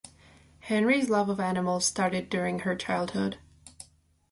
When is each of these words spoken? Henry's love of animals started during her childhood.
Henry's 0.61 1.11
love 1.11 1.29
of 1.29 1.39
animals 1.39 1.85
started 1.85 2.27
during 2.27 2.61
her 2.61 2.75
childhood. 2.75 3.37